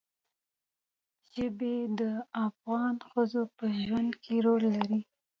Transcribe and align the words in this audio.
ژبې 1.33 1.75
د 1.99 2.01
افغان 2.45 2.95
ښځو 3.09 3.41
په 3.57 3.65
ژوند 3.83 4.11
کې 4.23 4.35
رول 4.45 4.63
لري. 4.75 4.99